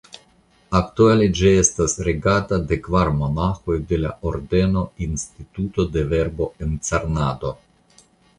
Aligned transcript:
Aktuale 0.77 1.25
ĝi 1.39 1.51
estas 1.63 1.93
regata 2.07 2.59
de 2.71 2.79
kvar 2.87 3.11
monaĥoj 3.19 3.77
de 3.93 4.01
la 4.07 4.15
ordeno 4.31 4.83
"Instituto 5.09 5.87
del 5.99 6.09
Verbo 6.17 6.51
Encarnado". 6.71 7.55